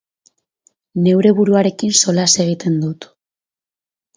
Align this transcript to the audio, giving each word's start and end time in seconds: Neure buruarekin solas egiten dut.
Neure 1.07 1.33
buruarekin 1.41 1.93
solas 1.99 2.27
egiten 2.47 2.81
dut. 2.87 3.09